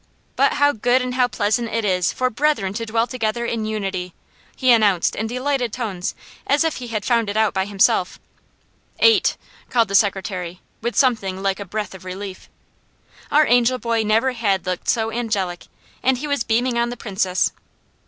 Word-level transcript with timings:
"But 0.35 0.53
how 0.53 0.71
good 0.71 1.03
and 1.03 1.13
how 1.13 1.27
pleasant 1.27 1.69
it 1.69 1.85
is 1.85 2.11
for 2.11 2.31
brethren 2.31 2.73
to 2.73 2.87
dwell 2.87 3.05
together 3.05 3.45
in 3.45 3.65
unity," 3.65 4.15
he 4.55 4.71
announced 4.71 5.15
in 5.15 5.27
delighted 5.27 5.71
tones 5.71 6.15
as 6.47 6.63
if 6.63 6.77
he 6.77 6.87
had 6.87 7.05
found 7.05 7.29
it 7.29 7.37
out 7.37 7.53
by 7.53 7.65
himself. 7.65 8.19
"Eight," 8.97 9.37
called 9.69 9.89
the 9.89 9.93
secretary 9.93 10.59
with 10.81 10.95
something 10.95 11.43
like 11.43 11.59
a 11.59 11.65
breath 11.65 11.93
of 11.93 12.03
relief. 12.03 12.49
Our 13.29 13.45
angel 13.45 13.77
boy 13.77 14.01
never 14.01 14.31
had 14.31 14.65
looked 14.65 14.89
so 14.89 15.11
angelic, 15.11 15.67
and 16.01 16.17
he 16.17 16.25
was 16.25 16.43
beaming 16.43 16.79
on 16.79 16.89
the 16.89 16.97
Princess. 16.97 17.51